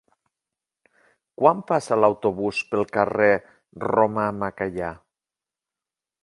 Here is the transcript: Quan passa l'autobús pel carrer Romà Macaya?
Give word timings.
Quan 1.41 1.59
passa 1.71 1.97
l'autobús 1.99 2.63
pel 2.71 2.87
carrer 2.97 3.29
Romà 3.89 4.25
Macaya? 4.41 4.91